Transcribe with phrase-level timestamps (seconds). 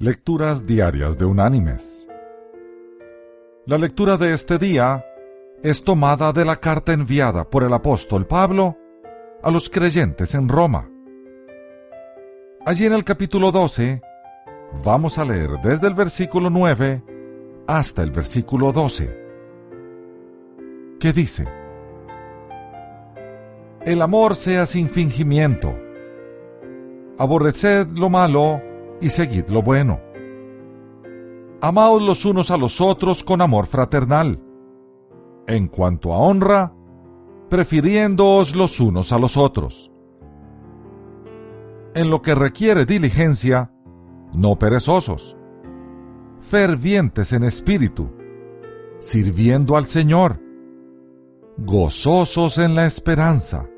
[0.00, 2.08] Lecturas Diarias de Unánimes.
[3.66, 5.04] La lectura de este día
[5.60, 8.78] es tomada de la carta enviada por el apóstol Pablo
[9.42, 10.88] a los creyentes en Roma.
[12.64, 14.00] Allí en el capítulo 12
[14.84, 17.02] vamos a leer desde el versículo 9
[17.66, 19.18] hasta el versículo 12,
[21.00, 21.48] que dice,
[23.84, 25.74] El amor sea sin fingimiento,
[27.18, 28.67] aborreced lo malo,
[29.00, 30.00] y seguid lo bueno.
[31.60, 34.40] Amaos los unos a los otros con amor fraternal.
[35.46, 36.72] En cuanto a honra,
[37.48, 39.90] prefiriéndoos los unos a los otros.
[41.94, 43.72] En lo que requiere diligencia,
[44.32, 45.36] no perezosos,
[46.40, 48.10] fervientes en espíritu,
[49.00, 50.40] sirviendo al Señor,
[51.56, 53.68] gozosos en la esperanza,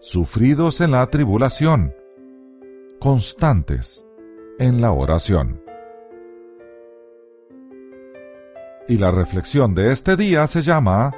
[0.00, 1.94] sufridos en la tribulación,
[2.98, 4.05] constantes
[4.58, 5.60] en la oración.
[8.88, 11.12] Y la reflexión de este día se llama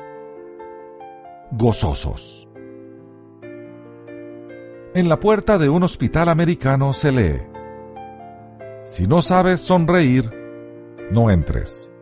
[1.53, 2.49] Gozosos.
[4.95, 7.43] En la puerta de un hospital americano se lee,
[8.85, 10.33] Si no sabes sonreír,
[11.11, 11.93] no entres.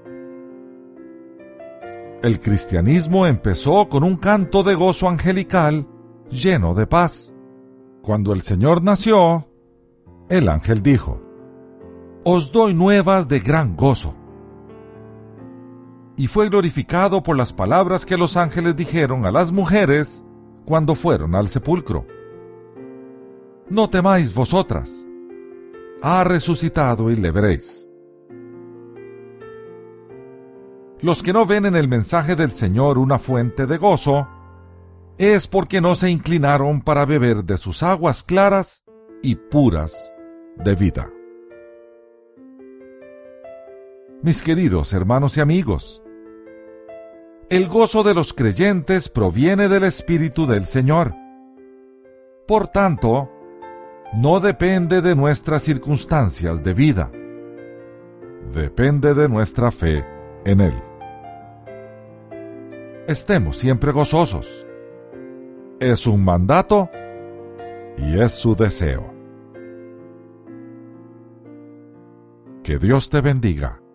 [2.23, 5.87] El cristianismo empezó con un canto de gozo angelical
[6.31, 7.35] lleno de paz.
[8.03, 9.49] Cuando el Señor nació,
[10.29, 11.21] el ángel dijo,
[12.29, 14.13] os doy nuevas de gran gozo.
[16.17, 20.25] Y fue glorificado por las palabras que los ángeles dijeron a las mujeres
[20.65, 22.05] cuando fueron al sepulcro.
[23.69, 25.07] No temáis vosotras,
[26.03, 27.89] ha resucitado y le veréis.
[31.03, 34.27] Los que no ven en el mensaje del Señor una fuente de gozo,
[35.17, 38.85] es porque no se inclinaron para beber de sus aguas claras
[39.23, 40.13] y puras
[40.57, 41.09] de vida
[44.27, 46.03] mis queridos hermanos y amigos.
[47.49, 51.15] El gozo de los creyentes proviene del Espíritu del Señor.
[52.45, 53.31] Por tanto,
[54.15, 57.09] no depende de nuestras circunstancias de vida.
[58.53, 60.05] Depende de nuestra fe
[60.45, 60.75] en Él.
[63.07, 64.67] Estemos siempre gozosos.
[65.79, 66.91] Es un mandato
[67.97, 69.05] y es su deseo.
[72.65, 73.86] Que Dios te bendiga